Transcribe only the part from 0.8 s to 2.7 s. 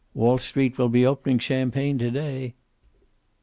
be opening champagne to day."